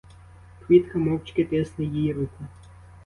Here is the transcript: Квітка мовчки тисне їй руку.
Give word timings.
Квітка 0.67 0.99
мовчки 0.99 1.45
тисне 1.45 1.85
їй 1.85 2.13
руку. 2.13 2.45